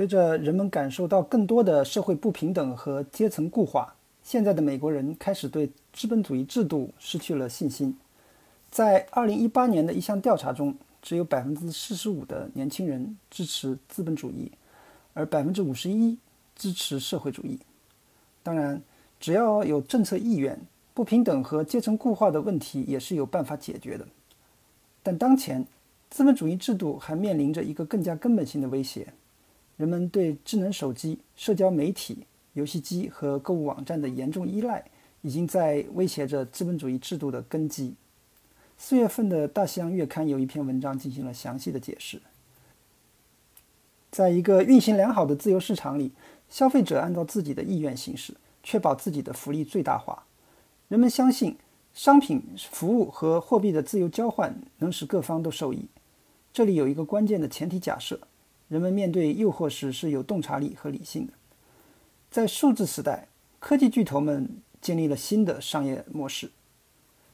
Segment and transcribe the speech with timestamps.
[0.00, 7.94] 随着人们感受到更多的社会不平等和阶层固化，现在的美国人开始对资本主义制度失去了信心。
[8.70, 14.50] 在2018年的一项调查中，只有45%的年轻人支持资本主义，
[15.12, 16.16] 而51%
[16.56, 17.58] 支持社会主义。
[18.42, 18.80] 当然，
[19.20, 20.58] 只要有政策意愿，
[20.94, 24.08] 不平等和阶层固化的问题也是有办法解决的。
[25.02, 25.66] 但当前，
[26.08, 29.06] 资本主义制度还面临着一个更加根本性的威胁。
[29.80, 34.84] 人们对智能手机、社交媒体、游戏机和购物网站的严重依赖，
[35.22, 37.94] 已经在威胁着资本主义制度的根基。
[38.76, 42.20] 四月份的《大西洋月刊》有一篇文章进行了详细的解释。
[44.10, 46.12] 在一个运行良好的自由市场里，
[46.50, 50.26] 消费者按照自己的意愿行事，确保自己的福利最大化。
[50.88, 51.56] 人们相信，
[51.94, 55.86] 商品、服务和货币的自由交换能使各方都受益。
[56.52, 58.20] 这里有一个关键的前提假设。
[58.70, 61.32] 人们面对诱惑时是有洞察力和理性的。
[62.30, 63.26] 在数字时代，
[63.58, 64.48] 科技巨头们
[64.80, 66.52] 建立了新的商业模式，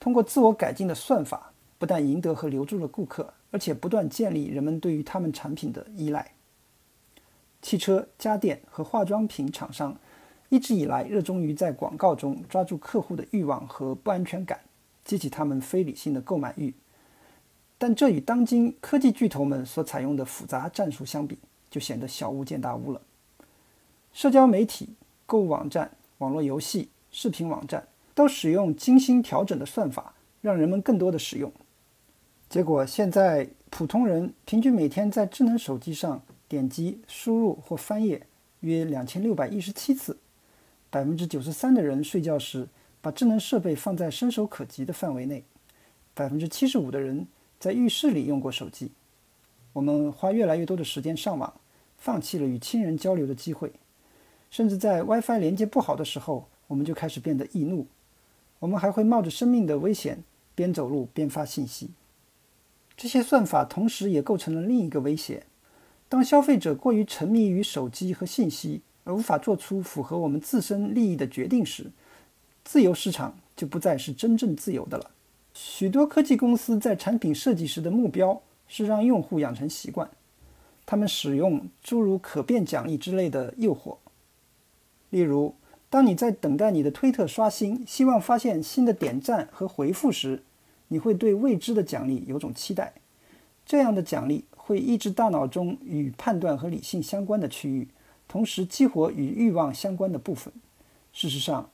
[0.00, 6.32] 通过自我改进的算法，不但赢得和留住了顾客，而且不断建立人们对于他们产品的依赖。
[7.62, 9.96] 汽车、家电和化妆品厂商
[10.48, 14.58] 一直以来热衷于在广告中抓住客户的欲望和不安全感，
[15.04, 16.74] 激起他们非理性的购买欲。
[17.82, 21.38] 但这与当今科技巨头们所采用的复杂战术相比，
[21.70, 23.00] 就显得小巫见大巫了。
[24.12, 24.90] 社交媒体、
[25.24, 31.50] 购物网站、网络游戏、视频网站都使用精心调整的算法，让人们更多的使用。
[32.50, 38.26] 结果，现在普通人平均每天在智能手机上点击、输入或翻页
[38.60, 40.18] 约两千六百一十七次。
[40.90, 42.68] 百分之九十三的人睡觉时
[43.00, 45.42] 把智能设备放在伸手可及的范围内。
[46.12, 47.26] 百分之七十五的人。
[47.60, 48.90] 在浴室里用过手机，
[49.74, 51.52] 我们花越来越多的时间上网，
[51.98, 53.70] 放弃了与亲人交流的机会，
[54.50, 57.86] 甚至在 WiFi 连接不好的时候，我们就开始变得易怒。
[58.60, 61.90] 我们还会冒着生命的危险边走路边发信息。
[62.96, 65.44] 这些算法同时也构成了另一个威胁：
[66.08, 71.90] 当消费者过于沉迷于手机和信息，而无法做出符合我们自身利益的决定时，
[72.64, 75.10] 自由市场就不再是真正自由的了。
[75.52, 80.10] 许多科技公司在产品设计时的目标是让用户养成习惯，
[80.86, 83.96] 他们使用诸如可变奖励之类的诱惑。
[85.10, 85.54] 例如，
[85.88, 90.42] 当你在等待你的推特刷新，希望发现新的点赞和回复时，
[90.88, 92.92] 你会对未知的奖励有种期待。
[93.66, 97.88] 这样的奖励会抑制大脑中与判断和理性相关的区域，
[98.28, 100.52] 同时激活与欲望相关的部分。
[101.12, 101.70] 事实上，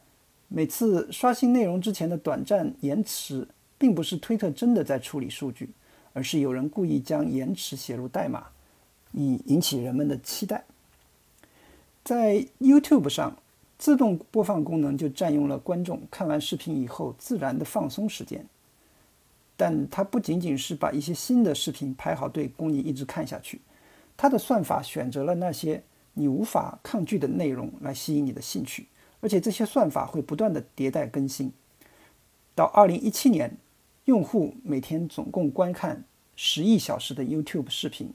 [0.48, 3.46] 每次刷新内容之前的短暂延迟。
[3.78, 5.70] 并不是推特真的在处理数据，
[6.12, 8.46] 而是有人故意将延迟写入代码，
[9.12, 10.64] 以引起人们的期待。
[12.02, 13.36] 在 YouTube 上，
[13.78, 18.46] 自动播放功能就占用了观众看完视频以后自然的放松时间。
[19.58, 23.60] 但它不仅仅是把一些新的视频排好队供你一直看下去，
[24.16, 25.82] 它的算法选择了那些
[26.14, 28.86] 你无法抗拒的内容来吸引你的兴趣，
[29.20, 31.52] 而且这些算法会不断的迭代更新。
[32.54, 33.58] 到2017年。
[34.06, 36.04] 用户每天总共观看
[36.36, 38.08] 十亿小时的 YouTube 视频，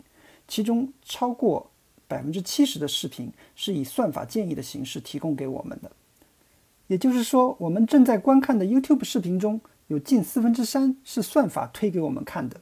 [0.47, 1.69] 其中超过
[2.07, 5.91] 百分之七十的视频是以算法建议的形式提供给我们的。
[6.87, 12.61] 也就是说，我们正在观看的 YouTube 视频中有近四分之三是算法推给我们看的。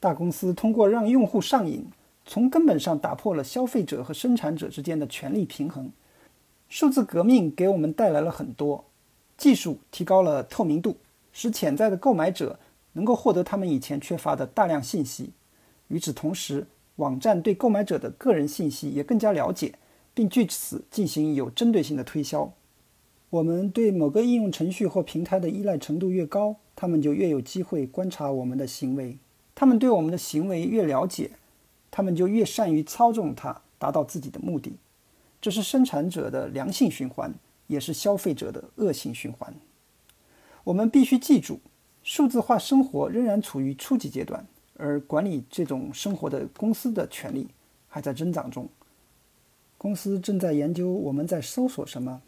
[0.00, 1.86] 大公司通过让用户上瘾，
[2.24, 5.92] 从根本上打破了消费者和生产者之间的权力平衡。
[6.70, 8.86] 数字革命给我们带来了很多，
[9.36, 10.96] 技术提高了透明度。
[11.38, 12.58] 使潜在的购买者
[12.94, 15.30] 能够获得他们以前缺乏的大量信息。
[15.86, 16.66] 与此同时，
[16.96, 19.76] 网站对购买者的个人信息也更加了解，
[20.12, 22.52] 并据此进行有针对性的推销。
[23.30, 29.18] 我们对某个应用程序或平台的依赖程度越高，他们就越有机会观察我们的行为。
[29.54, 31.30] 他们对我们的行为越了解，
[31.92, 34.72] 他们就越善于操纵它，达到自己的目的。
[35.40, 37.32] 这是生产者的良性循环，
[37.68, 39.54] 也是消费者的恶性循环。
[40.68, 41.58] 我们必须记住，
[42.02, 47.48] 数字化生活仍然处于初级阶段，而管理这种生活的公司的权利
[47.88, 48.68] 还在增长中。
[49.78, 52.20] 公司正在研究我们在搜索什么，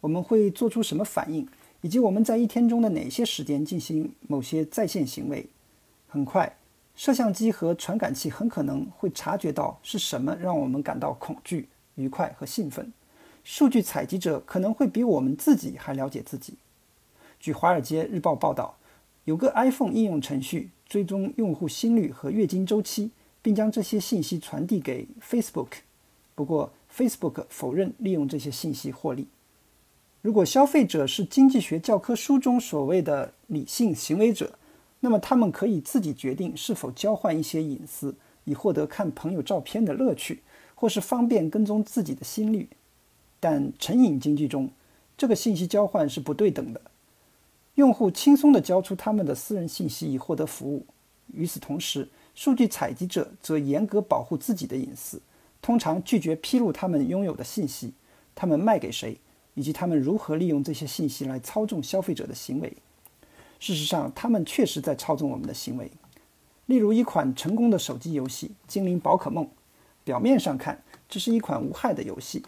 [0.00, 1.46] 我们会做出什么反应，
[1.80, 5.48] 以及我们在一天中的哪些时间进行某些在线行为。
[6.08, 6.52] 很快，
[6.96, 12.92] 摄像机和传感器很可能会察觉到是什么让我们感到恐惧、愉快和兴奋。
[13.44, 16.54] 数据采集者可能会比我们自己还了解自己。
[17.40, 18.76] 据《华尔街日报》报道，
[19.24, 25.68] 有个 iPhone 应用程序追踪用户心率和月经周期，并将这些信息传递给 Facebook。
[26.34, 29.28] 不过，Facebook 否认利用这些信息获利。
[30.20, 34.58] 如果消费者是经济学教科书中所谓的理性行为者，
[35.00, 40.42] 那么他们可以自己决定是否交换一些隐私，以获得看朋友照片的乐趣，
[40.74, 42.68] 或是方便跟踪自己的心率。
[43.38, 44.70] 但成瘾经济中，
[45.16, 46.80] 这个信息交换是不对等的。
[47.78, 50.84] 用户轻松地交出他们的私人信息以获得服务，
[51.32, 55.22] 与此同时，数据采集者则严格保护自己的隐私，
[55.62, 57.92] 通常拒绝披露他们拥有的信息，
[58.34, 59.16] 他们卖给谁，
[59.54, 62.76] 以及他们如何利用这些信息来操纵消费者的行为。
[63.60, 65.88] 事实上，他们确实在操纵我们的行为。
[66.66, 69.44] 例如，一款成功的手机游戏《精灵宝可梦》，
[70.02, 72.44] 表面上看，这是一款无害的游戏。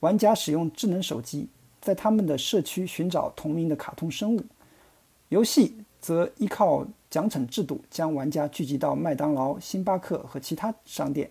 [0.00, 1.46] 玩家使用智能手机。
[1.80, 4.42] 在他们的社区寻找同名的卡通生物，
[5.28, 11.30] 游戏则依靠奖惩制度将玩家聚集到麦当劳、星巴克和其他商店。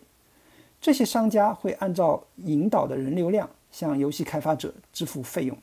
[0.79, 5.57] 这些商家会按照引导的人流量向游戏开发者支付费用。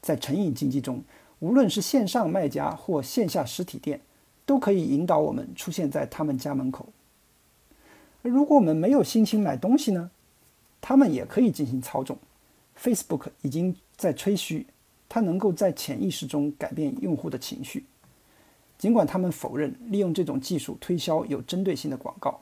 [0.00, 1.02] 在成瘾经济中，
[1.40, 4.00] 无论是线上卖家或线下实体店，
[4.46, 6.88] 都可以引导我们出现在他们家门口。
[8.22, 10.10] 而如果我们没有心情买东西呢？
[10.82, 12.16] 他们也可以进行操纵。
[12.82, 14.66] Facebook 已经在吹嘘，
[15.06, 17.84] 它能够在潜意识中改变用户的情绪。
[18.78, 22.40] 尽管他们否认利用这种技术推销有针对性的广告，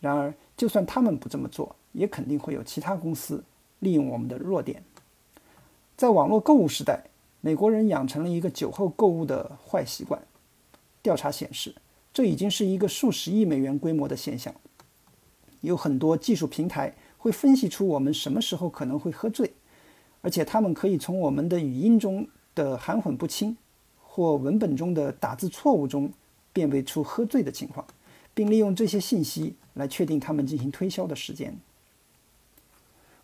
[0.00, 3.42] 然而，就算他们不这么做，也肯定会有其他公司
[3.80, 4.84] 利用我们的弱点。
[5.96, 7.02] 在网络购物时代，
[7.40, 10.22] 美国人养成了一个酒后购物的坏习惯。
[11.02, 11.74] 调查显示，
[12.12, 14.54] 这已经是一个数十亿美元规模的现象。
[15.60, 16.94] 有很多技术平台。
[17.24, 19.50] 会分析出我们什么时候可能会喝醉，
[20.20, 23.56] 而且他们可以从我们的语音中的含混不清
[23.98, 26.12] 或文本中的打字错误中
[26.52, 27.86] 辨别出喝醉的情况，
[28.34, 31.56] 并利用这些信息来确定他们进行推销的时间。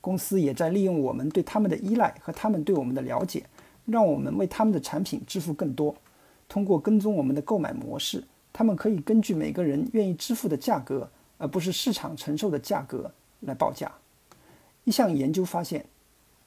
[0.00, 3.44] 公司也在利用我们对他们的依赖和他们对我们的了解，
[3.84, 5.94] 让我们为他们的产品支付更多。
[6.48, 13.12] 通过跟踪我们的购买模式，他们可以根据每个人愿意支付的价格，而不是市场承受的价格。
[13.40, 13.92] 来报价。
[14.84, 15.84] 一项研究发现，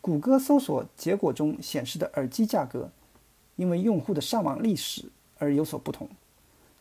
[0.02, 2.90] 谷歌搜索结果中显示的耳机价格，
[3.56, 5.06] 因为用户的上网历史
[5.38, 6.10] 而有所不同。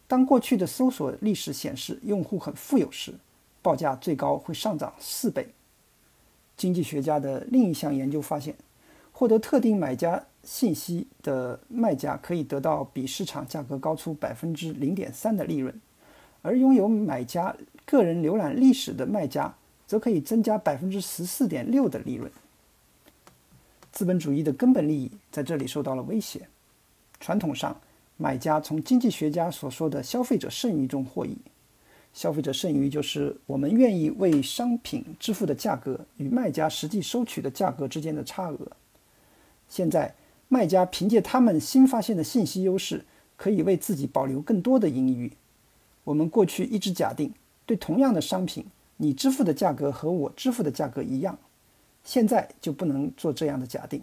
[0.08, 3.14] 当过去的搜索历史显示用户很富有时，
[3.62, 5.48] 报价最高会上涨四倍。
[6.56, 8.54] 经济学家的另一项研究发现，
[9.12, 15.80] 获得特定买家信息的卖家可以得到比市场价格高出百分之零点三的利润，
[16.42, 17.54] 而拥有买家
[17.84, 19.54] 个人浏览历史的卖家。
[19.92, 22.32] 则可以增加百分之十四点六的利润。
[23.92, 26.48] 资本主义的根本利益在这里受到了威胁。
[27.20, 27.78] 传统上，
[28.16, 31.36] 买家从经济学家所说的消费者剩余中获益。
[32.14, 38.58] 消费者剩余就是我们愿意为商品支付的价格与卖家实际收取的价格之间的差额。
[39.68, 40.14] 现在，
[40.48, 43.04] 卖家凭借他们新发现的信息优势，
[43.36, 45.30] 可以为自己保留更多的盈余。
[46.04, 47.34] 我们过去一直假定，
[47.66, 48.64] 对同样的商品。
[49.02, 51.37] 你支付的价格和我支付的价格一样，
[52.04, 54.00] 现在就不能做这样的假定。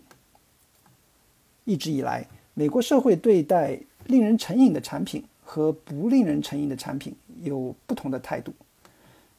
[1.63, 8.53] 一直以来，美国社会对待令人成瘾的产品和不令人成瘾的产品有不同的态度。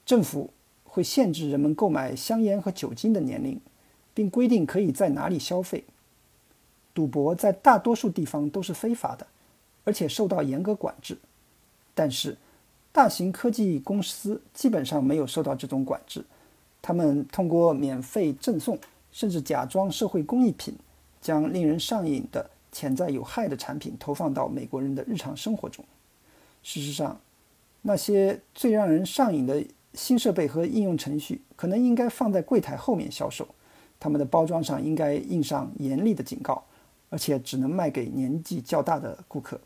[0.06, 0.48] 政府
[0.84, 3.60] 会限制人们购买香烟和酒精的年龄，
[4.14, 5.84] 并规定可以在哪里消费。
[6.94, 9.26] 赌博在大多数地方都是非法的，
[9.84, 11.18] 而且受到严格管制。
[11.94, 12.38] 但是，
[12.92, 16.24] 大型科技公司基本上没有受到这种管制，
[16.82, 18.76] 他们通过免费赠送，
[19.12, 20.74] 甚至假装社会公益品，
[21.20, 25.84] 将令人上瘾的潜在有害的产品投放到美国人的日常生活中。
[26.64, 27.20] 事实上，
[27.82, 33.46] 那些最让人上瘾的新设备和应用程序，可能应该放在柜台后面销售，
[34.00, 36.64] 他们的包装上应该印上严厉的警告，
[37.08, 39.60] 而且只能卖给年纪较大的顾客。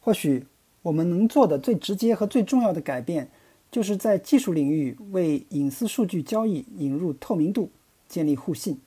[0.00, 0.46] 或许。
[0.82, 3.28] 我们能做的最直接和最重要的改变，
[3.70, 7.70] 就是在技术领域为隐私数据交易引入透明度，
[8.08, 8.80] 建立互信。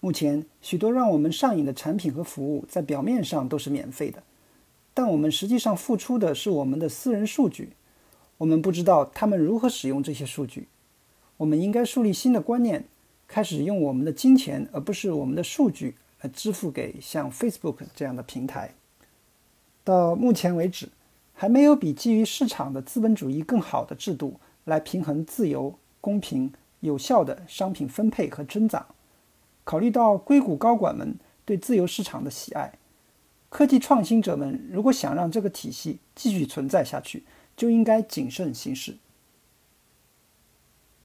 [0.00, 4.22] 目前，许多让我们上瘾的产品和服务在表面上都是免费的，
[4.92, 7.70] 但我们实际上付出的是我们的私人数据。
[8.38, 10.68] 我们不知道他们如何使用这些数据。
[11.38, 12.84] 我们应该树立新的观念，
[13.26, 18.74] 开始用我们的金钱而不是我们的数据来支付给像 Facebook 这样的平台。
[19.86, 20.88] 到目前为止，
[21.32, 28.84] 还没有比基于市场的资本主义更好的制度来平衡自由、公平、有效的商品分配和增长。
[29.62, 32.72] 考虑到硅谷高管们对自由市场的喜爱，
[33.48, 37.22] 科技创新者们如果想让这个体系继续存在下去，
[37.56, 38.96] 就应该谨慎行事。